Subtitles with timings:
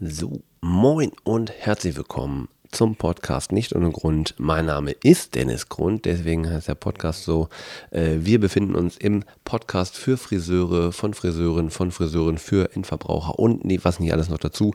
[0.00, 4.34] So, moin und herzlich willkommen zum Podcast Nicht ohne Grund.
[4.38, 7.48] Mein Name ist Dennis Grund, deswegen heißt der Podcast so.
[7.90, 13.62] Äh, wir befinden uns im Podcast für Friseure, von Friseuren, von Friseuren für Endverbraucher und
[13.84, 14.74] was nicht alles noch dazu.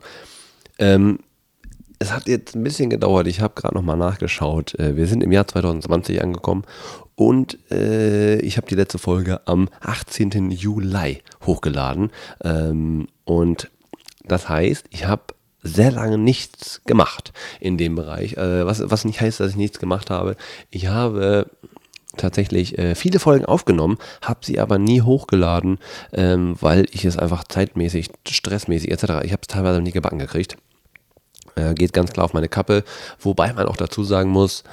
[0.78, 1.20] Ähm,
[1.98, 4.78] es hat jetzt ein bisschen gedauert, ich habe gerade nochmal nachgeschaut.
[4.78, 6.64] Äh, wir sind im Jahr 2020 angekommen
[7.14, 10.50] und äh, ich habe die letzte Folge am 18.
[10.50, 12.10] Juli hochgeladen.
[12.42, 13.70] Ähm, und
[14.24, 15.22] das heißt, ich habe
[15.62, 18.36] sehr lange nichts gemacht in dem Bereich.
[18.36, 20.36] Äh, was, was nicht heißt, dass ich nichts gemacht habe.
[20.70, 21.50] Ich habe
[22.16, 25.78] tatsächlich äh, viele Folgen aufgenommen, habe sie aber nie hochgeladen,
[26.12, 29.24] ähm, weil ich es einfach zeitmäßig, stressmäßig etc.
[29.24, 30.56] Ich habe es teilweise nie gebacken gekriegt.
[31.56, 32.84] Äh, geht ganz klar auf meine Kappe.
[33.20, 34.64] Wobei man auch dazu sagen muss,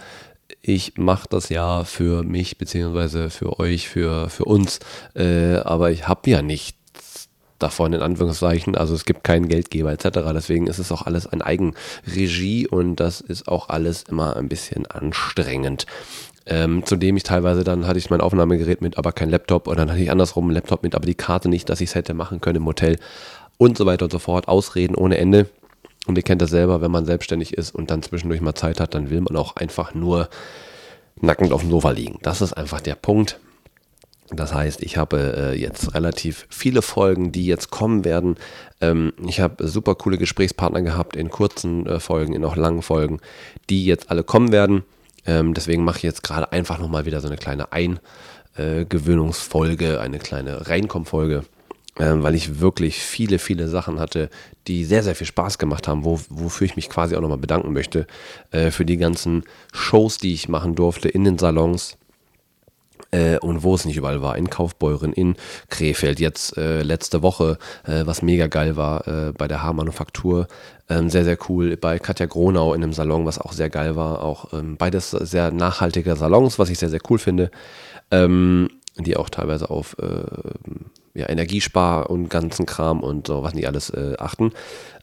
[0.62, 4.80] ich mache das ja für mich beziehungsweise für euch, für, für uns,
[5.16, 6.78] äh, aber ich habe ja nicht
[7.62, 8.76] davon in Anführungszeichen.
[8.76, 10.20] Also es gibt keinen Geldgeber etc.
[10.34, 14.86] Deswegen ist es auch alles ein Eigenregie und das ist auch alles immer ein bisschen
[14.88, 15.86] anstrengend.
[16.48, 19.92] Ähm, zudem ich teilweise dann hatte ich mein Aufnahmegerät mit, aber kein Laptop und dann
[19.92, 22.42] hatte ich andersrum einen Laptop mit, aber die Karte nicht, dass ich es hätte machen
[22.42, 22.98] können im Hotel
[23.58, 24.48] und so weiter und so fort.
[24.48, 25.48] Ausreden ohne Ende.
[26.12, 28.96] Und ihr kennt das selber, wenn man selbstständig ist und dann zwischendurch mal Zeit hat,
[28.96, 30.28] dann will man auch einfach nur
[31.22, 32.20] nackend auf dem Sofa liegen.
[32.22, 33.40] Das ist einfach der Punkt.
[34.30, 38.36] Das heißt, ich habe äh, jetzt relativ viele Folgen, die jetzt kommen werden.
[38.82, 43.22] Ähm, ich habe super coole Gesprächspartner gehabt in kurzen äh, Folgen, in auch langen Folgen,
[43.70, 44.84] die jetzt alle kommen werden.
[45.26, 50.68] Ähm, deswegen mache ich jetzt gerade einfach nochmal wieder so eine kleine Eingewöhnungsfolge, eine kleine
[50.68, 51.46] Reinkommfolge, ähm,
[51.98, 54.30] weil ich wirklich viele, viele Sachen hatte,
[54.68, 57.74] die sehr, sehr viel Spaß gemacht haben, wo, wofür ich mich quasi auch nochmal bedanken
[57.74, 58.08] möchte
[58.52, 61.98] äh, für die ganzen Shows, die ich machen durfte in den Salons
[63.12, 64.38] äh, und wo es nicht überall war.
[64.38, 65.36] In Kaufbeuren, in
[65.70, 70.48] Krefeld, jetzt äh, letzte Woche, äh, was mega geil war, äh, bei der Haarmanufaktur.
[70.90, 71.78] Ähm, sehr, sehr cool.
[71.78, 74.24] Bei Katja Gronau in einem Salon, was auch sehr geil war.
[74.24, 77.52] Auch ähm, beides sehr nachhaltige Salons, was ich sehr, sehr cool finde.
[78.12, 80.24] Ähm, die auch teilweise auf äh,
[81.14, 84.52] ja, Energiespar und ganzen Kram und so, was nicht alles äh, achten.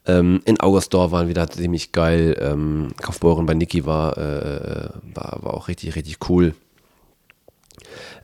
[0.06, 2.36] Ähm, in Augustdorf waren wieder ziemlich geil.
[2.40, 6.54] Ähm, Kaufbeuren bei Niki war, äh, war, war auch richtig, richtig cool.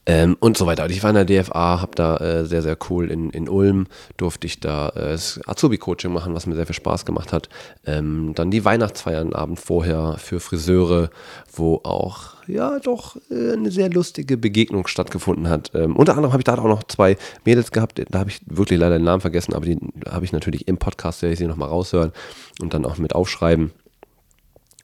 [0.06, 0.88] Ähm, und so weiter.
[0.90, 3.86] Ich war in der DFA, habe da äh, sehr, sehr cool in, in Ulm,
[4.18, 5.16] durfte ich da äh,
[5.46, 7.48] Azubi-Coaching machen, was mir sehr viel Spaß gemacht hat.
[7.86, 11.08] Ähm, dann die Weihnachtsfeiern Abend vorher für Friseure,
[11.54, 15.70] wo auch, ja, doch äh, eine sehr lustige Begegnung stattgefunden hat.
[15.74, 17.16] Ähm, unter anderem habe ich da auch noch zwei
[17.46, 20.68] Mädels gehabt, da habe ich wirklich leider den Namen vergessen, aber die habe ich natürlich
[20.68, 22.12] im Podcast, werde ich sie nochmal raushören
[22.60, 23.72] und dann auch mit aufschreiben.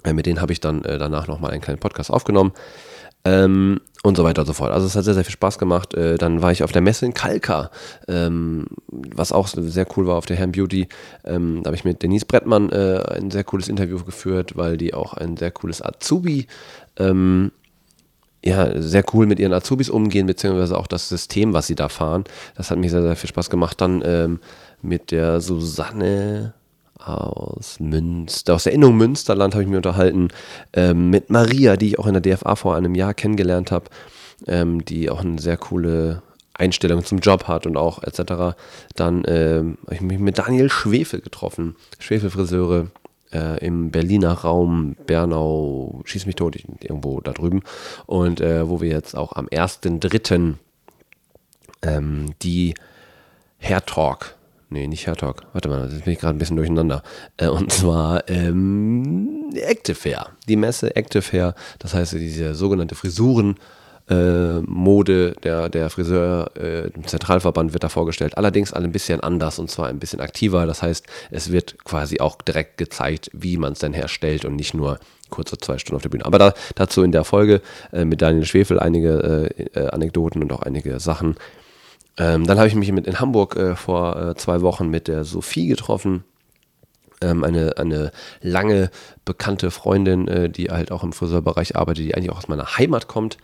[0.02, 2.52] Äh, mit denen habe ich dann äh, danach nochmal einen kleinen Podcast aufgenommen.
[3.24, 4.72] Ähm, und so weiter und so fort.
[4.72, 5.94] Also es hat sehr, sehr viel Spaß gemacht.
[5.94, 7.70] Äh, dann war ich auf der Messe in Kalka,
[8.08, 10.88] ähm, was auch sehr cool war auf der Herrn Beauty.
[11.24, 14.94] Ähm, da habe ich mit Denise Brettmann äh, ein sehr cooles Interview geführt, weil die
[14.94, 16.46] auch ein sehr cooles Azubi,
[16.98, 17.52] ähm,
[18.42, 22.24] ja, sehr cool mit ihren Azubis umgehen, beziehungsweise auch das System, was sie da fahren.
[22.56, 23.80] Das hat mir sehr, sehr viel Spaß gemacht.
[23.82, 24.40] Dann ähm,
[24.80, 26.54] mit der Susanne,
[27.04, 30.28] aus Münster, aus der Innung Münsterland habe ich mich unterhalten
[30.72, 33.86] ähm, mit Maria, die ich auch in der DFA vor einem Jahr kennengelernt habe,
[34.46, 36.22] ähm, die auch eine sehr coole
[36.54, 38.56] Einstellung zum Job hat und auch etc.
[38.94, 42.88] Dann ähm, habe ich mich mit Daniel Schwefel getroffen, Schwefelfriseure
[43.32, 47.62] äh, im Berliner Raum, Bernau, schieß mich tot, irgendwo da drüben.
[48.06, 50.54] Und äh, wo wir jetzt auch am 1.3.
[51.82, 52.74] Ähm, die
[53.58, 54.36] Hair Talk
[54.72, 55.42] Nee, nicht Talk.
[55.52, 57.02] Warte mal, das bin ich gerade ein bisschen durcheinander.
[57.36, 60.28] Äh, und zwar ähm, Active Hair.
[60.48, 61.54] Die Messe Active Hair.
[61.80, 63.56] Das heißt, diese sogenannte Frisuren.
[64.08, 68.36] Äh, Mode der, der Friseur äh, Zentralverband wird da vorgestellt.
[68.36, 70.66] Allerdings ein bisschen anders und zwar ein bisschen aktiver.
[70.66, 74.74] Das heißt, es wird quasi auch direkt gezeigt, wie man es denn herstellt und nicht
[74.74, 74.98] nur
[75.30, 76.26] kurze zwei Stunden auf der Bühne.
[76.26, 80.52] Aber da, dazu in der Folge äh, mit Daniel Schwefel einige äh, äh, Anekdoten und
[80.52, 81.36] auch einige Sachen,
[82.20, 85.24] ähm, dann habe ich mich mit in Hamburg äh, vor äh, zwei Wochen mit der
[85.24, 86.22] Sophie getroffen.
[87.22, 88.12] Ähm, eine, eine
[88.42, 88.90] lange
[89.24, 93.08] bekannte Freundin, äh, die halt auch im Friseurbereich arbeitet, die eigentlich auch aus meiner Heimat
[93.08, 93.38] kommt.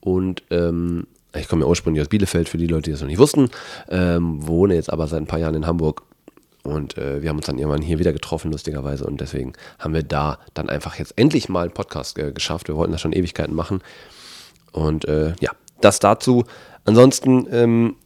[0.00, 1.06] Und ähm,
[1.36, 3.50] ich komme ja ursprünglich aus Bielefeld, für die Leute, die das noch nicht wussten.
[3.90, 6.02] Ähm, wohne jetzt aber seit ein paar Jahren in Hamburg.
[6.62, 9.04] Und äh, wir haben uns dann irgendwann hier wieder getroffen, lustigerweise.
[9.04, 12.68] Und deswegen haben wir da dann einfach jetzt endlich mal einen Podcast äh, geschafft.
[12.68, 13.82] Wir wollten das schon Ewigkeiten machen.
[14.72, 15.50] Und äh, ja,
[15.82, 16.44] das dazu.
[16.84, 17.96] Ansonsten ähm,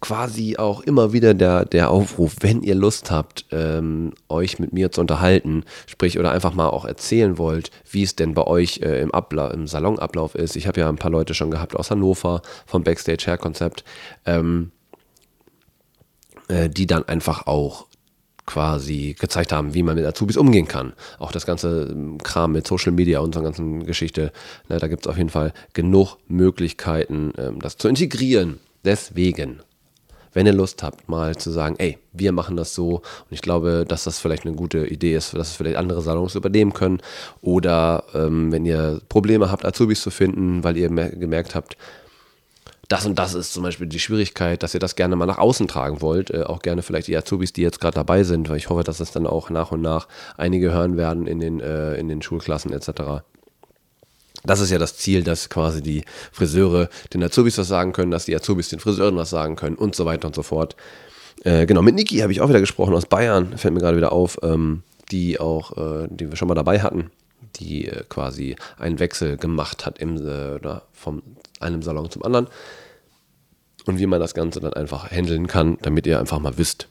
[0.00, 4.92] quasi auch immer wieder der, der Aufruf, wenn ihr Lust habt, ähm, euch mit mir
[4.92, 9.00] zu unterhalten, sprich oder einfach mal auch erzählen wollt, wie es denn bei euch äh,
[9.00, 10.56] im, Abla im Salonablauf ist.
[10.56, 13.84] Ich habe ja ein paar Leute schon gehabt aus Hannover vom Backstage Hair Konzept,
[14.24, 14.70] ähm,
[16.48, 17.88] äh, die dann einfach auch
[18.46, 20.94] quasi gezeigt haben, wie man mit Azubis umgehen kann.
[21.18, 24.32] Auch das ganze ähm, Kram mit Social Media und so einer ganzen Geschichte.
[24.68, 28.58] Ne, da gibt es auf jeden Fall genug Möglichkeiten, ähm, das zu integrieren.
[28.84, 29.60] Deswegen,
[30.32, 33.84] wenn ihr Lust habt, mal zu sagen, ey, wir machen das so und ich glaube,
[33.86, 37.00] dass das vielleicht eine gute Idee ist, dass es vielleicht andere Salons übernehmen können
[37.40, 41.76] oder ähm, wenn ihr Probleme habt, Azubis zu finden, weil ihr gemerkt habt,
[42.88, 45.68] das und das ist zum Beispiel die Schwierigkeit, dass ihr das gerne mal nach außen
[45.68, 46.30] tragen wollt.
[46.30, 49.00] Äh, auch gerne vielleicht die Azubis, die jetzt gerade dabei sind, weil ich hoffe, dass
[49.00, 50.08] es dann auch nach und nach
[50.38, 53.22] einige hören werden in den, äh, in den Schulklassen etc.
[54.44, 58.24] Das ist ja das Ziel, dass quasi die Friseure den Azubis was sagen können, dass
[58.24, 60.76] die Azubis den Friseuren was sagen können und so weiter und so fort.
[61.44, 64.12] Äh, genau, mit Niki habe ich auch wieder gesprochen aus Bayern, fällt mir gerade wieder
[64.12, 67.10] auf, ähm, die auch, äh, die wir schon mal dabei hatten,
[67.56, 70.58] die äh, quasi einen Wechsel gemacht hat im, äh,
[70.92, 71.22] vom
[71.60, 72.48] einem Salon zum anderen.
[73.86, 76.88] Und wie man das Ganze dann einfach handeln kann, damit ihr einfach mal wisst,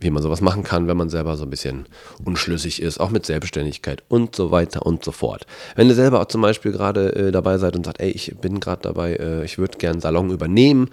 [0.00, 1.86] wie man sowas machen kann, wenn man selber so ein bisschen
[2.24, 5.46] unschlüssig ist, auch mit Selbstständigkeit und so weiter und so fort.
[5.76, 8.82] Wenn ihr selber zum Beispiel gerade äh, dabei seid und sagt, ey, ich bin gerade
[8.82, 10.90] dabei, äh, ich würde gerne Salon übernehmen,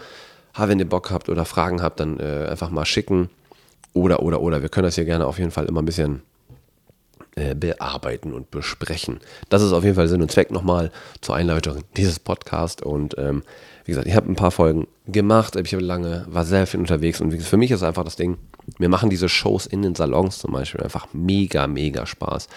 [0.58, 3.30] ha, wenn ihr Bock habt oder Fragen habt, dann äh, einfach mal schicken.
[3.94, 4.62] Oder, oder, oder.
[4.62, 6.22] Wir können das hier gerne auf jeden Fall immer ein bisschen
[7.36, 9.20] äh, bearbeiten und besprechen.
[9.50, 12.82] Das ist auf jeden Fall Sinn und Zweck nochmal zur Einleitung dieses Podcasts.
[12.82, 13.44] Und ähm,
[13.86, 17.22] wie gesagt, ich habe ein paar Folgen gemacht, ich habe lange, war sehr viel unterwegs
[17.22, 18.38] und für mich ist einfach das Ding,
[18.78, 22.48] mir machen diese Shows in den Salons zum Beispiel einfach mega, mega Spaß.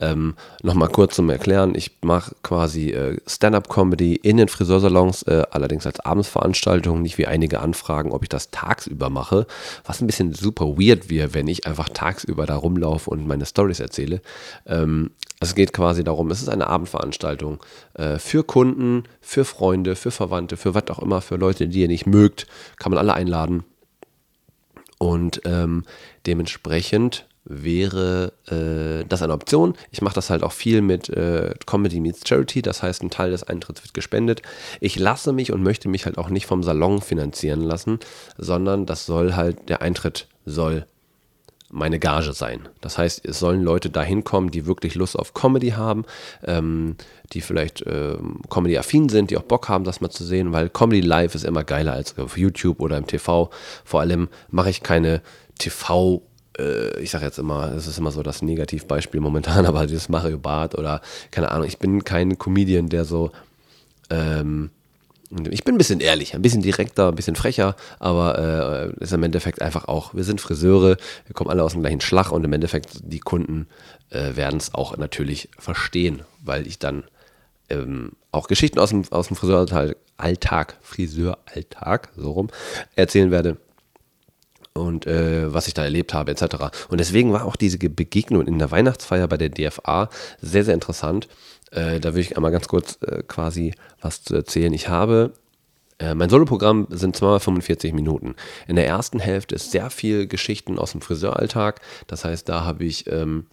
[0.00, 5.86] Ähm, Nochmal kurz zum Erklären, ich mache quasi äh, Stand-up-Comedy in den Friseursalons, äh, allerdings
[5.86, 9.46] als Abendsveranstaltung, nicht wie einige anfragen, ob ich das tagsüber mache,
[9.84, 13.80] was ein bisschen super weird wäre, wenn ich einfach tagsüber da rumlaufe und meine Stories
[13.80, 14.20] erzähle.
[14.66, 15.10] Ähm,
[15.40, 17.62] es geht quasi darum, es ist eine Abendveranstaltung
[17.94, 21.88] äh, für Kunden, für Freunde, für Verwandte, für was auch immer, für Leute, die ihr
[21.88, 22.46] nicht mögt,
[22.78, 23.64] kann man alle einladen.
[24.98, 25.84] Und ähm,
[26.26, 29.74] dementsprechend wäre äh, das eine Option.
[29.90, 33.30] Ich mache das halt auch viel mit äh, Comedy Meets Charity, das heißt, ein Teil
[33.30, 34.42] des Eintritts wird gespendet.
[34.80, 37.98] Ich lasse mich und möchte mich halt auch nicht vom Salon finanzieren lassen,
[38.38, 40.86] sondern das soll halt, der Eintritt soll
[41.74, 42.68] meine Gage sein.
[42.80, 46.04] Das heißt, es sollen Leute dahin kommen, die wirklich Lust auf Comedy haben,
[46.44, 46.96] ähm,
[47.32, 51.00] die vielleicht ähm, Comedy-affin sind, die auch Bock haben, das mal zu sehen, weil Comedy
[51.00, 53.50] live ist immer geiler als auf YouTube oder im TV.
[53.84, 55.20] Vor allem mache ich keine
[55.60, 56.22] TV-
[56.58, 60.38] äh, ich sage jetzt immer, es ist immer so das Negativbeispiel momentan, aber dieses Mario
[60.38, 61.00] Bart oder
[61.32, 63.32] keine Ahnung, ich bin kein Comedian, der so
[64.10, 64.70] ähm,
[65.50, 69.22] ich bin ein bisschen ehrlich, ein bisschen direkter, ein bisschen frecher, aber äh, ist im
[69.22, 72.52] Endeffekt einfach auch, wir sind Friseure, wir kommen alle aus dem gleichen Schlag und im
[72.52, 73.66] Endeffekt die Kunden
[74.10, 77.04] äh, werden es auch natürlich verstehen, weil ich dann
[77.70, 82.48] ähm, auch Geschichten aus dem, aus dem Friseuralltag, Friseuralltag, so rum,
[82.94, 83.56] erzählen werde
[84.74, 86.56] und äh, was ich da erlebt habe, etc.
[86.88, 90.10] Und deswegen war auch diese Begegnung in der Weihnachtsfeier bei der DFA
[90.40, 91.28] sehr, sehr interessant.
[91.74, 94.72] Äh, da will ich einmal ganz kurz äh, quasi was zu erzählen.
[94.72, 95.32] Ich habe
[95.98, 98.34] äh, mein Soloprogramm sind 245 Minuten.
[98.66, 101.80] In der ersten Hälfte ist sehr viel Geschichten aus dem Friseuralltag.
[102.06, 103.46] Das heißt, da habe ich ähm,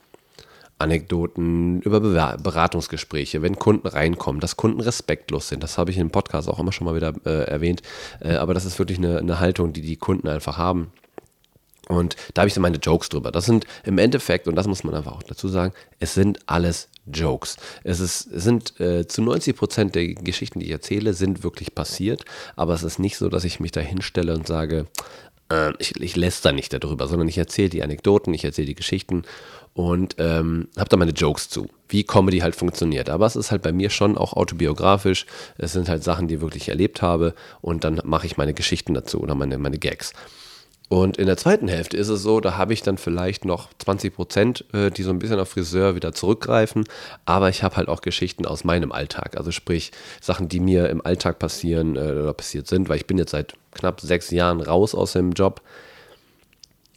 [0.79, 5.61] Anekdoten über Be Beratungsgespräche, wenn Kunden reinkommen, dass Kunden respektlos sind.
[5.61, 7.83] Das habe ich im Podcast auch immer schon mal wieder äh, erwähnt.
[8.19, 10.91] Äh, aber das ist wirklich eine, eine Haltung, die die Kunden einfach haben.
[11.87, 13.31] Und da habe ich so meine Jokes drüber.
[13.31, 16.89] Das sind im Endeffekt, und das muss man einfach auch dazu sagen, es sind alles
[17.05, 17.57] Jokes.
[17.83, 21.73] Es, ist, es sind äh, zu 90 Prozent der Geschichten, die ich erzähle, sind wirklich
[21.73, 22.25] passiert.
[22.55, 24.87] Aber es ist nicht so, dass ich mich da hinstelle und sage,
[25.51, 29.23] äh, ich, ich lässt nicht darüber, sondern ich erzähle die Anekdoten, ich erzähle die Geschichten
[29.73, 33.09] und ähm, habe da meine Jokes zu, wie Comedy halt funktioniert.
[33.09, 35.25] Aber es ist halt bei mir schon auch autobiografisch.
[35.57, 38.93] Es sind halt Sachen, die ich wirklich erlebt habe und dann mache ich meine Geschichten
[38.93, 40.13] dazu oder meine, meine Gags.
[40.91, 44.13] Und in der zweiten Hälfte ist es so, da habe ich dann vielleicht noch 20
[44.13, 46.83] Prozent, äh, die so ein bisschen auf Friseur wieder zurückgreifen.
[47.23, 49.37] Aber ich habe halt auch Geschichten aus meinem Alltag.
[49.37, 53.17] Also sprich Sachen, die mir im Alltag passieren äh, oder passiert sind, weil ich bin
[53.17, 55.61] jetzt seit knapp sechs Jahren raus aus dem Job.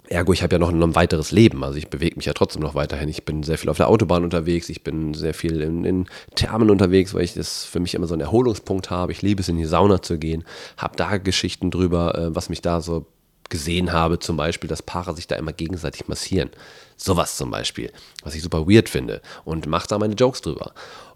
[0.08, 1.62] Ergo, ich habe ja noch ein, weiteres Leben.
[1.62, 3.08] Also ich bewege mich ja trotzdem noch weiterhin.
[3.08, 4.70] Ich bin sehr viel auf der Autobahn unterwegs.
[4.70, 8.14] Ich bin sehr viel in, in Thermen unterwegs, weil ich das für mich immer so
[8.14, 9.12] einen Erholungspunkt habe.
[9.12, 10.42] Ich liebe es, in die Sauna zu gehen.
[10.78, 13.06] Habe da Geschichten drüber, äh, was mich da so
[13.54, 16.50] gesehen habe, zum Beispiel, dass Paare sich da immer gegenseitig massieren.
[16.96, 17.92] Sowas zum Beispiel,
[18.24, 20.72] was ich super weird finde und mache da meine Jokes drüber.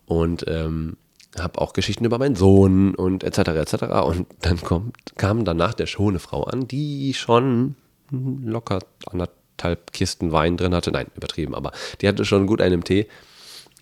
[0.07, 0.97] Und ähm,
[1.37, 3.38] habe auch Geschichten über meinen Sohn und etc.
[3.38, 3.75] etc.
[4.04, 7.75] Und dann kommt, kam danach der schone Frau an, die schon
[8.12, 8.78] locker
[9.11, 10.92] anderthalb Kisten Wein drin hatte.
[10.92, 13.09] Nein, übertrieben, aber die hatte schon gut einen Tee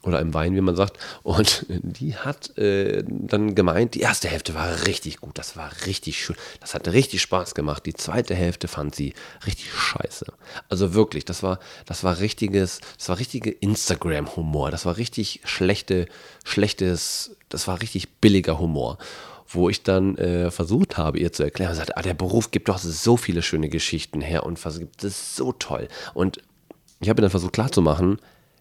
[0.06, 0.98] oder im Wein, wie man sagt.
[1.22, 6.22] Und die hat äh, dann gemeint, die erste Hälfte war richtig gut, das war richtig
[6.22, 7.86] schön, das hat richtig Spaß gemacht.
[7.86, 9.14] Die zweite Hälfte fand sie
[9.46, 10.26] richtig scheiße.
[10.68, 16.06] Also wirklich, das war, das war richtiges, das war richtige Instagram-Humor, das war richtig schlechte,
[16.44, 18.98] schlechtes, das war richtig billiger Humor
[19.48, 22.78] wo ich dann äh, versucht habe, ihr zu erklären, sagt, ah, der Beruf gibt doch
[22.78, 25.86] so viele schöne Geschichten her und gibt es so toll.
[26.14, 26.42] Und
[27.00, 28.18] ich habe dann versucht klarzumachen,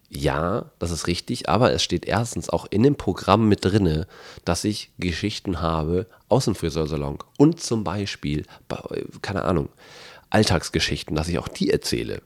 [0.08, 4.06] ja, das ist richtig, aber es steht erstens auch in dem Programm mit drinne,
[4.44, 8.44] dass ich Geschichten habe aus dem Friseursalon und zum Beispiel,
[9.22, 9.68] keine Ahnung,
[10.30, 12.22] Alltagsgeschichten, dass ich auch die erzähle.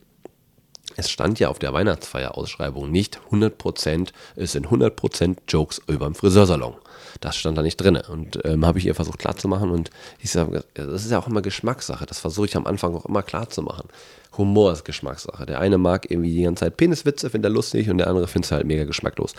[0.96, 6.74] Es stand ja auf der Weihnachtsfeier-Ausschreibung nicht 100%, es sind 100% Jokes über dem Friseursalon.
[7.20, 7.96] Das stand da nicht drin.
[7.96, 9.70] Und ähm, habe ich ihr versucht klarzumachen.
[9.70, 12.06] Und ich sage, das ist ja auch immer Geschmackssache.
[12.06, 13.88] Das versuche ich am Anfang auch immer klarzumachen.
[14.36, 15.46] Humor ist Geschmackssache.
[15.46, 18.46] Der eine mag irgendwie die ganze Zeit Peniswitze, findet er lustig und der andere findet
[18.46, 19.34] es halt mega geschmacklos.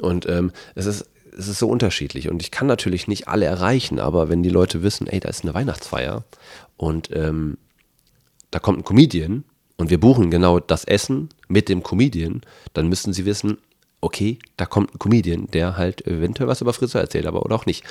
[0.00, 3.98] Und ähm, es ist es ist so unterschiedlich und ich kann natürlich nicht alle erreichen,
[3.98, 6.22] aber wenn die Leute wissen, ey, da ist eine Weihnachtsfeier
[6.76, 7.58] und ähm,
[8.52, 9.42] da kommt ein Comedian
[9.84, 12.40] und wir buchen genau das Essen mit dem Comedian,
[12.72, 13.58] dann müssen sie wissen,
[14.00, 17.66] okay, da kommt ein Comedian, der halt eventuell was über Friseur erzählt, aber oder auch
[17.66, 17.84] nicht.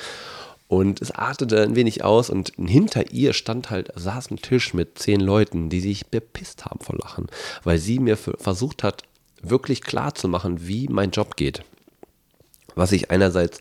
[0.66, 4.98] Und es artete ein wenig aus und hinter ihr stand halt, saß ein Tisch mit
[4.98, 7.28] zehn Leuten, die sich bepisst haben vor Lachen,
[7.62, 9.04] weil sie mir versucht hat,
[9.40, 11.62] wirklich klar zu machen, wie mein Job geht.
[12.74, 13.60] Was ich einerseits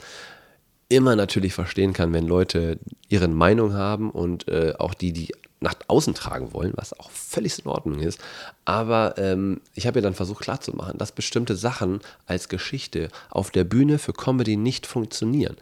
[0.90, 5.30] immer natürlich verstehen kann, wenn Leute ihre Meinung haben und äh, auch die, die
[5.64, 8.20] nach außen tragen wollen, was auch völlig in Ordnung ist.
[8.66, 13.64] Aber ähm, ich habe ja dann versucht klarzumachen, dass bestimmte Sachen als Geschichte auf der
[13.64, 15.58] Bühne für Comedy nicht funktionieren.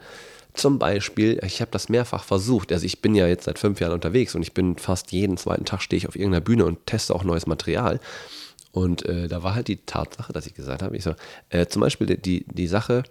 [0.54, 2.72] Zum Beispiel, ich habe das mehrfach versucht.
[2.72, 5.64] Also ich bin ja jetzt seit fünf Jahren unterwegs und ich bin fast jeden zweiten
[5.64, 8.00] Tag stehe ich auf irgendeiner Bühne und teste auch neues Material.
[8.72, 11.14] Und äh, da war halt die Tatsache, dass ich gesagt habe, ich so,
[11.50, 13.04] äh, zum Beispiel die, die Sache,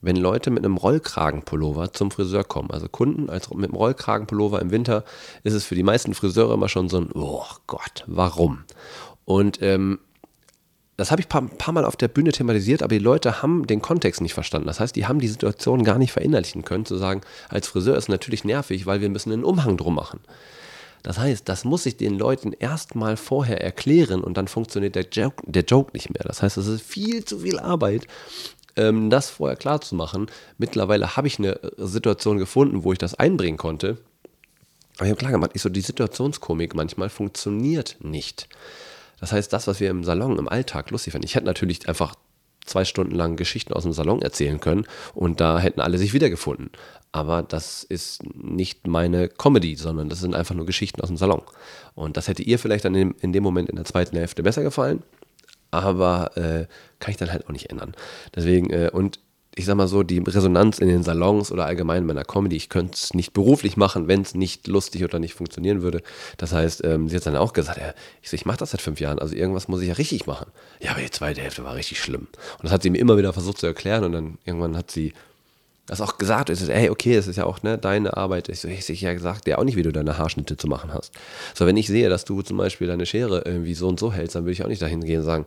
[0.00, 2.70] wenn Leute mit einem Rollkragenpullover zum Friseur kommen.
[2.70, 5.04] Also Kunden als mit einem Rollkragenpullover im Winter
[5.42, 8.64] ist es für die meisten Friseure immer schon so ein, oh Gott, warum?
[9.24, 9.98] Und ähm,
[10.96, 13.66] das habe ich ein paar, paar, Mal auf der Bühne thematisiert, aber die Leute haben
[13.66, 14.66] den Kontext nicht verstanden.
[14.66, 18.08] Das heißt, die haben die Situation gar nicht verinnerlichen können, zu sagen, als Friseur ist
[18.08, 20.20] natürlich nervig, weil wir müssen einen Umhang drum machen.
[21.04, 25.42] Das heißt, das muss ich den Leuten erstmal vorher erklären und dann funktioniert der Joke,
[25.46, 26.24] der Joke nicht mehr.
[26.24, 28.08] Das heißt, es ist viel zu viel Arbeit,
[28.78, 30.26] ähm, das vorher klar zu machen.
[30.56, 33.98] Mittlerweile habe ich eine Situation gefunden, wo ich das einbringen konnte.
[34.96, 38.48] Aber ich habe klar gemacht, ich so, die Situationskomik manchmal funktioniert nicht.
[39.20, 41.26] Das heißt, das, was wir im Salon, im Alltag lustig finden.
[41.26, 42.14] Ich hätte natürlich einfach
[42.64, 46.70] zwei Stunden lang Geschichten aus dem Salon erzählen können und da hätten alle sich wiedergefunden.
[47.10, 51.42] Aber das ist nicht meine Comedy, sondern das sind einfach nur Geschichten aus dem Salon.
[51.94, 55.02] Und das hätte ihr vielleicht dann in dem Moment in der zweiten Hälfte besser gefallen
[55.70, 56.66] aber äh,
[56.98, 57.94] kann ich dann halt auch nicht ändern.
[58.34, 59.20] Deswegen, äh, und
[59.58, 62.68] ich sag mal so, die Resonanz in den Salons oder allgemein in meiner Comedy, ich
[62.68, 66.02] könnte es nicht beruflich machen, wenn es nicht lustig oder nicht funktionieren würde.
[66.36, 68.80] Das heißt, ähm, sie hat dann auch gesagt, ja, ich, so, ich mache das seit
[68.80, 70.46] fünf Jahren, also irgendwas muss ich ja richtig machen.
[70.80, 72.28] Ja, aber die zweite Hälfte war richtig schlimm.
[72.58, 75.12] Und das hat sie mir immer wieder versucht zu erklären und dann irgendwann hat sie
[75.88, 76.54] das auch gesagt.
[76.54, 78.48] So, ey, okay, das ist ja auch ne, deine Arbeit.
[78.48, 81.12] Ich ich, ich ja gesagt, ja auch nicht, wie du deine Haarschnitte zu machen hast.
[81.54, 84.36] So, wenn ich sehe, dass du zum Beispiel deine Schere irgendwie so und so hältst,
[84.36, 85.46] dann würde ich auch nicht dahin gehen und sagen,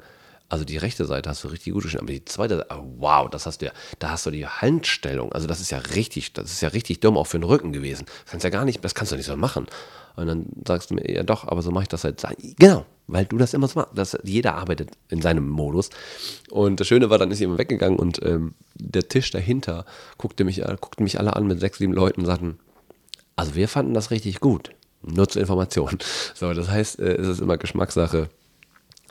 [0.51, 3.29] also die rechte Seite hast du richtig gut geschnitten, aber die zweite Seite, oh wow,
[3.29, 5.31] das hast du ja, da hast du die Handstellung.
[5.31, 8.05] Also das ist ja richtig, das ist ja richtig dumm auch für den Rücken gewesen.
[8.05, 9.67] Das kannst ja gar nicht, das kannst du nicht so machen.
[10.17, 12.21] Und dann sagst du mir, ja doch, aber so mache ich das halt.
[12.59, 13.91] Genau, weil du das immer so machst.
[13.95, 15.89] Das, jeder arbeitet in seinem Modus.
[16.49, 19.85] Und das Schöne war, dann ist jemand weggegangen und ähm, der Tisch dahinter
[20.17, 22.59] guckte mich, äh, guckte mich alle an mit sechs, sieben Leuten und sagten,
[23.37, 24.71] also wir fanden das richtig gut.
[25.01, 25.97] Nur zur Information.
[26.35, 28.29] So, das heißt, äh, es ist immer Geschmackssache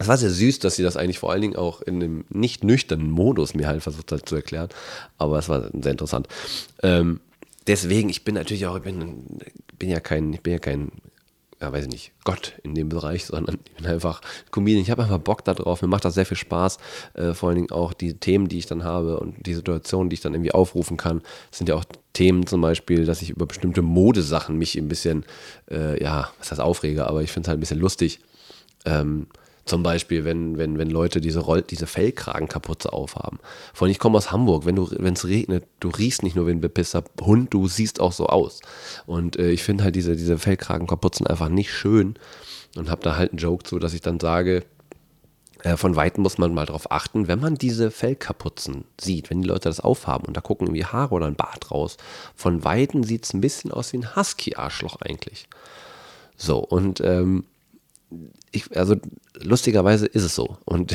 [0.00, 2.64] es war sehr süß, dass sie das eigentlich vor allen Dingen auch in einem nicht
[2.64, 4.70] nüchternen Modus mir halt versucht hat zu erklären.
[5.18, 6.26] Aber es war sehr interessant.
[6.82, 7.20] Ähm,
[7.66, 9.26] deswegen, ich bin natürlich auch, ich bin,
[9.78, 10.90] bin ja kein, ich bin ja kein,
[11.60, 14.80] ja, weiß ich nicht, Gott in dem Bereich, sondern ich bin einfach Comedian.
[14.80, 15.82] Ich habe einfach Bock darauf.
[15.82, 16.78] Mir macht das sehr viel Spaß.
[17.12, 20.14] Äh, vor allen Dingen auch die Themen, die ich dann habe und die Situationen, die
[20.14, 23.82] ich dann irgendwie aufrufen kann, sind ja auch Themen zum Beispiel, dass ich über bestimmte
[23.82, 25.26] Modesachen mich ein bisschen,
[25.70, 28.20] äh, ja, was heißt aufrege, aber ich finde es halt ein bisschen lustig.
[28.86, 29.26] Ähm,
[29.64, 33.38] zum Beispiel, wenn, wenn, wenn Leute diese, Roll diese Fellkragenkapuze aufhaben.
[33.74, 36.60] Vor allem, ich komme aus Hamburg, wenn es regnet, du riechst nicht nur wie ein
[36.60, 38.60] bepisster Hund, du siehst auch so aus.
[39.06, 42.14] Und äh, ich finde halt diese, diese Fellkragenkapuzen einfach nicht schön
[42.76, 44.64] und habe da halt einen Joke zu, dass ich dann sage,
[45.62, 49.48] Äh, von Weitem muss man mal darauf achten, wenn man diese Fellkapuzen sieht, wenn die
[49.48, 51.98] Leute das aufhaben und da gucken irgendwie Haare oder ein Bart raus.
[52.34, 55.48] Von Weitem sieht es ein bisschen aus wie ein Husky-Arschloch eigentlich.
[56.38, 57.44] So, und ähm,
[58.50, 58.96] ich, also
[59.34, 60.56] lustigerweise ist es so.
[60.64, 60.94] Und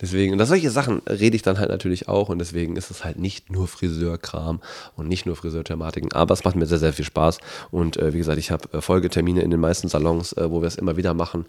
[0.00, 3.18] deswegen, und solche Sachen rede ich dann halt natürlich auch und deswegen ist es halt
[3.18, 4.60] nicht nur Friseurkram
[4.96, 7.38] und nicht nur Friseurthematiken, aber es macht mir sehr, sehr viel Spaß.
[7.70, 10.68] Und äh, wie gesagt, ich habe äh, Folgetermine in den meisten Salons, äh, wo wir
[10.68, 11.46] es immer wieder machen.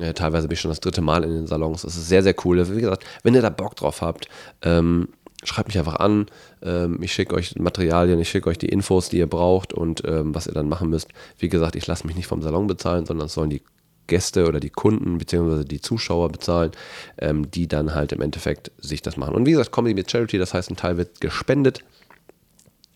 [0.00, 1.82] Äh, teilweise bin ich schon das dritte Mal in den Salons.
[1.82, 2.58] Das ist sehr, sehr cool.
[2.74, 4.28] Wie gesagt, wenn ihr da Bock drauf habt,
[4.62, 5.08] ähm,
[5.44, 6.26] schreibt mich einfach an.
[6.62, 10.34] Ähm, ich schicke euch Materialien, ich schicke euch die Infos, die ihr braucht und ähm,
[10.34, 11.08] was ihr dann machen müsst.
[11.38, 13.62] Wie gesagt, ich lasse mich nicht vom Salon bezahlen, sondern es sollen die
[14.08, 15.64] Gäste oder die Kunden bzw.
[15.64, 16.72] die Zuschauer bezahlen,
[17.18, 19.34] ähm, die dann halt im Endeffekt sich das machen.
[19.34, 21.84] Und wie gesagt, Comedy mit Charity, das heißt, ein Teil wird gespendet.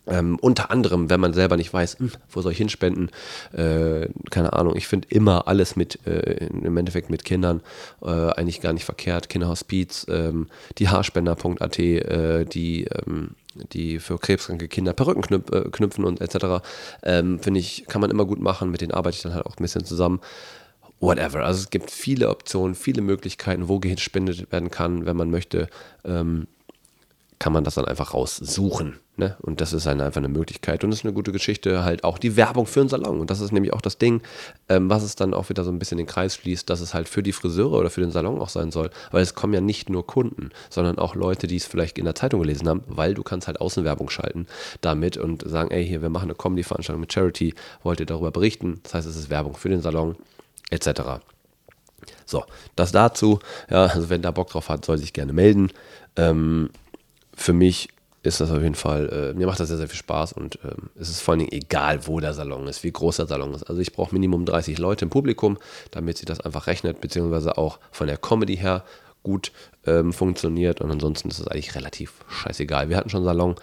[0.04, 3.10] Ähm, unter anderem, wenn man selber nicht weiß, hm, wo soll ich hinspenden,
[3.52, 7.60] äh, keine Ahnung, ich finde immer alles mit, äh, im Endeffekt mit Kindern
[8.02, 9.28] äh, eigentlich gar nicht verkehrt.
[9.28, 13.36] Kinderhospiz, ähm, die Haarspender.at, äh, die, ähm,
[13.72, 16.64] die für krebskranke Kinder Perücken äh, knüpfen und etc.
[17.04, 19.56] Ähm, finde ich, kann man immer gut machen, mit denen arbeite ich dann halt auch
[19.56, 20.20] ein bisschen zusammen
[21.02, 21.44] whatever.
[21.44, 25.68] Also es gibt viele Optionen, viele Möglichkeiten, wo gespendet werden kann, wenn man möchte.
[26.04, 26.46] Ähm,
[27.38, 29.00] kann man das dann einfach raussuchen.
[29.16, 29.36] Ne?
[29.42, 30.84] Und das ist einfach eine Möglichkeit.
[30.84, 33.18] Und das ist eine gute Geschichte, halt auch die Werbung für einen Salon.
[33.18, 34.22] Und das ist nämlich auch das Ding,
[34.68, 37.08] ähm, was es dann auch wieder so ein bisschen den Kreis schließt, dass es halt
[37.08, 38.90] für die Friseure oder für den Salon auch sein soll.
[39.10, 42.14] Weil es kommen ja nicht nur Kunden, sondern auch Leute, die es vielleicht in der
[42.14, 44.46] Zeitung gelesen haben, weil du kannst halt Außenwerbung schalten
[44.80, 48.78] damit und sagen, ey, hier, wir machen eine Comedy-Veranstaltung mit Charity, wollt ihr darüber berichten?
[48.84, 50.14] Das heißt, es ist Werbung für den Salon
[50.72, 51.20] etc.
[52.26, 52.44] So,
[52.76, 53.38] das dazu.
[53.70, 55.70] Ja, also wenn da Bock drauf hat, soll sich gerne melden.
[56.16, 56.70] Ähm,
[57.34, 57.88] für mich
[58.22, 60.90] ist das auf jeden Fall, äh, mir macht das sehr, sehr viel Spaß und ähm,
[60.96, 63.64] es ist vor allen Dingen egal, wo der Salon ist, wie groß der Salon ist.
[63.64, 65.58] Also ich brauche Minimum 30 Leute im Publikum,
[65.90, 68.84] damit sich das einfach rechnet, beziehungsweise auch von der Comedy her
[69.22, 69.52] gut
[69.86, 72.88] ähm, funktioniert und ansonsten ist es eigentlich relativ scheißegal.
[72.88, 73.54] Wir hatten schon einen Salon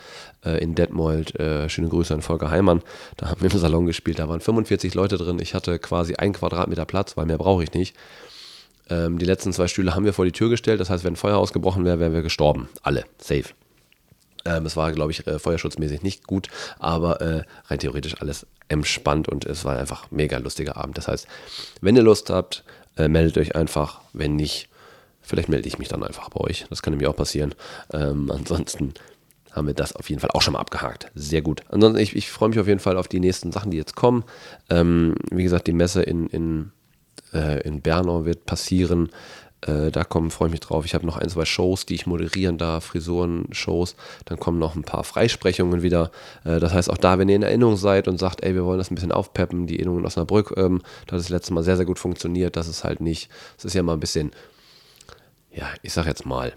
[0.46, 2.82] äh, in Detmold, äh, schöne Grüße an Volker Heimann,
[3.18, 6.34] da haben wir im Salon gespielt, da waren 45 Leute drin, ich hatte quasi ein
[6.34, 7.96] Quadratmeter Platz, weil mehr brauche ich nicht.
[8.90, 11.38] Ähm, die letzten zwei Stühle haben wir vor die Tür gestellt, das heißt, wenn Feuer
[11.38, 13.54] ausgebrochen wäre, wären wir gestorben, alle, safe.
[14.46, 16.48] Ähm, es war, glaube ich, äh, feuerschutzmäßig nicht gut,
[16.80, 20.98] aber äh, rein theoretisch alles entspannt und es war einfach ein mega lustiger Abend.
[20.98, 21.28] Das heißt,
[21.82, 22.64] wenn ihr Lust habt,
[22.98, 24.70] äh, meldet euch einfach, wenn nicht,
[25.30, 26.66] Vielleicht melde ich mich dann einfach bei euch.
[26.72, 27.54] Das kann nämlich auch passieren.
[27.94, 28.96] Ähm, ansonsten
[29.52, 31.12] haben wir das auf jeden Fall auch schon mal abgehakt.
[31.14, 31.62] Sehr gut.
[31.70, 34.24] Ansonsten, ich, ich freue mich auf jeden Fall auf die nächsten Sachen, die jetzt kommen.
[34.72, 36.72] Ähm, wie gesagt, die Messe in, in,
[37.32, 39.10] äh, in Bernau wird passieren.
[39.62, 40.86] Äh, da kommen, freue ich mich drauf.
[40.86, 43.96] Ich habe noch ein, zwei Shows, die ich moderieren darf, Frisuren-Shows.
[44.26, 46.10] Dann kommen noch ein paar Freisprechungen wieder.
[46.44, 48.80] Äh, das heißt, auch da, wenn ihr in Erinnerung seid und sagt, ey, wir wollen
[48.80, 51.78] das ein bisschen aufpeppen, die Erinnerung in Osnabrück, ähm, das hat das letzte Mal sehr,
[51.78, 52.56] sehr gut funktioniert.
[52.56, 54.32] Das ist halt nicht, es ist ja mal ein bisschen
[55.52, 56.54] ja, ich sag jetzt mal,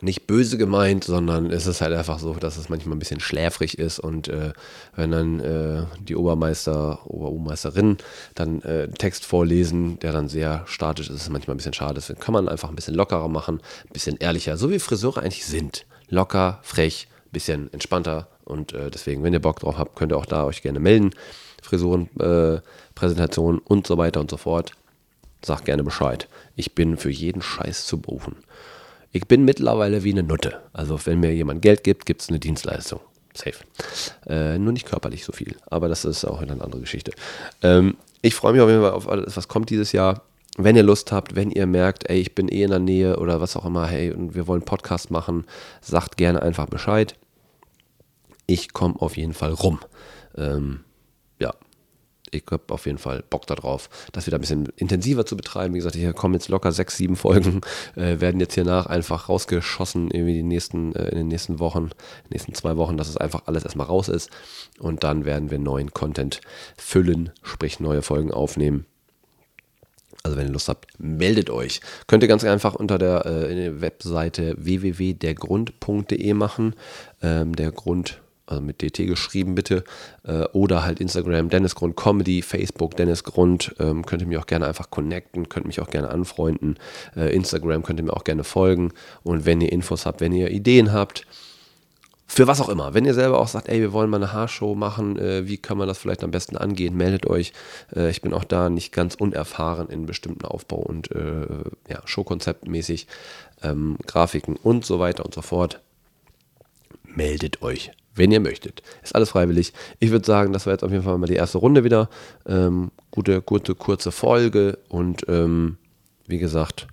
[0.00, 3.78] nicht böse gemeint, sondern es ist halt einfach so, dass es manchmal ein bisschen schläfrig
[3.78, 4.52] ist und äh,
[4.96, 7.98] wenn dann äh, die Obermeister, Obermeisterin
[8.34, 11.94] dann äh, Text vorlesen, der dann sehr statisch ist, ist es manchmal ein bisschen schade.
[11.94, 15.46] Deswegen kann man einfach ein bisschen lockerer machen, ein bisschen ehrlicher, so wie Friseure eigentlich
[15.46, 15.86] sind.
[16.08, 20.18] Locker, frech, ein bisschen entspannter und äh, deswegen, wenn ihr Bock drauf habt, könnt ihr
[20.18, 21.10] auch da euch gerne melden.
[21.62, 22.60] Frisuren, äh,
[23.64, 24.72] und so weiter und so fort.
[25.44, 26.28] Sag gerne Bescheid.
[26.56, 28.36] Ich bin für jeden Scheiß zu buchen.
[29.10, 30.60] Ich bin mittlerweile wie eine Nutte.
[30.72, 33.00] Also wenn mir jemand Geld gibt, gibt es eine Dienstleistung.
[33.34, 33.56] Safe.
[34.26, 35.56] Äh, nur nicht körperlich so viel.
[35.66, 37.12] Aber das ist auch eine andere Geschichte.
[37.62, 40.22] Ähm, ich freue mich auf jeden Fall auf alles, was kommt dieses Jahr.
[40.58, 43.40] Wenn ihr Lust habt, wenn ihr merkt, ey, ich bin eh in der Nähe oder
[43.40, 45.46] was auch immer, hey, und wir wollen Podcast machen,
[45.80, 47.16] sagt gerne einfach Bescheid.
[48.46, 49.80] Ich komme auf jeden Fall rum.
[50.36, 50.80] Ähm,
[51.38, 51.54] ja,
[52.32, 55.74] ich habe auf jeden Fall Bock darauf, das wieder ein bisschen intensiver zu betreiben.
[55.74, 57.60] Wie gesagt, hier kommen jetzt locker sechs, sieben Folgen,
[57.94, 61.84] äh, werden jetzt hier nach einfach rausgeschossen irgendwie die nächsten, äh, in den nächsten Wochen,
[61.84, 64.30] in den nächsten zwei Wochen, dass es einfach alles erstmal raus ist.
[64.80, 66.40] Und dann werden wir neuen Content
[66.76, 68.86] füllen, sprich neue Folgen aufnehmen.
[70.22, 71.80] Also wenn ihr Lust habt, meldet euch.
[72.06, 76.74] Könnt ihr ganz einfach unter der äh, Webseite www.dergrund.de machen.
[77.20, 79.84] Ähm, der Grund also mit DT geschrieben bitte,
[80.24, 84.46] äh, oder halt Instagram Dennis Grund Comedy, Facebook Dennis Grund, ähm, könnt ihr mich auch
[84.46, 86.76] gerne einfach connecten, könnt mich auch gerne anfreunden,
[87.16, 90.50] äh, Instagram könnt ihr mir auch gerne folgen und wenn ihr Infos habt, wenn ihr
[90.50, 91.26] Ideen habt,
[92.32, 92.94] für was auch immer.
[92.94, 95.76] Wenn ihr selber auch sagt, ey, wir wollen mal eine Haarshow machen, äh, wie kann
[95.76, 97.52] man das vielleicht am besten angehen, meldet euch.
[97.94, 101.46] Äh, ich bin auch da nicht ganz unerfahren in bestimmten Aufbau- und äh,
[101.90, 103.06] ja, Showkonzeptmäßig,
[103.62, 105.82] ähm, Grafiken und so weiter und so fort.
[107.04, 108.82] Meldet euch wenn ihr möchtet.
[109.02, 109.72] Ist alles freiwillig.
[109.98, 112.08] Ich würde sagen, das war jetzt auf jeden Fall mal die erste Runde wieder.
[112.46, 115.76] Ähm, gute, gute, kurze Folge und ähm,
[116.26, 116.86] wie gesagt,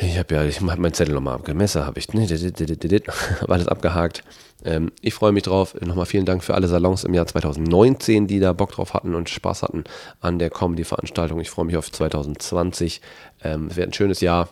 [0.00, 2.06] Ich habe ja, ich habe meinen Zettel nochmal abgemessen, habe ich
[3.40, 4.22] hab alles abgehakt.
[4.64, 5.74] Ähm, ich freue mich drauf.
[5.80, 9.28] Nochmal vielen Dank für alle Salons im Jahr 2019, die da Bock drauf hatten und
[9.28, 9.84] Spaß hatten
[10.20, 11.40] an der Comedy-Veranstaltung.
[11.40, 13.00] Ich freue mich auf 2020.
[13.42, 14.48] Ähm, es wird ein schönes Jahr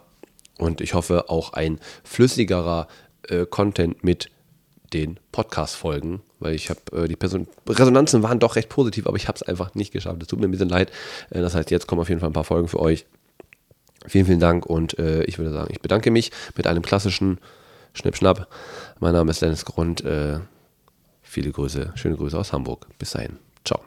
[0.58, 2.88] und ich hoffe auch ein flüssigerer
[3.28, 4.30] äh, Content mit
[4.92, 9.28] den Podcast-Folgen, weil ich habe äh, die Person Resonanzen waren doch recht positiv, aber ich
[9.28, 10.22] habe es einfach nicht geschafft.
[10.22, 10.90] Es tut mir ein bisschen leid.
[11.30, 13.06] Äh, das heißt, jetzt kommen auf jeden Fall ein paar Folgen für euch.
[14.06, 17.38] Vielen, vielen Dank und äh, ich würde sagen, ich bedanke mich mit einem klassischen
[17.94, 18.48] Schnipp-Schnapp.
[19.00, 20.04] Mein Name ist Dennis Grund.
[20.04, 20.38] Äh,
[21.22, 22.86] viele Grüße, schöne Grüße aus Hamburg.
[22.98, 23.38] Bis dahin.
[23.64, 23.80] Ciao.